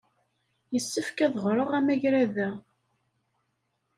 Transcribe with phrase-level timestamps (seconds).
[0.73, 2.49] Yessefk ad ɣreɣ amagrad-a.